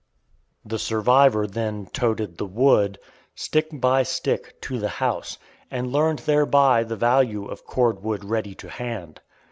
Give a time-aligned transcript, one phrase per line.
[0.65, 2.97] The survivor then "toted" the wood,
[3.35, 5.37] stick by stick, to the house,
[5.69, 9.21] and learned thereby the value of cord wood ready to hand.